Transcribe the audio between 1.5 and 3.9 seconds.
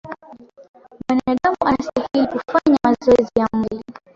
anastahili kufanya mazoezi ya mwili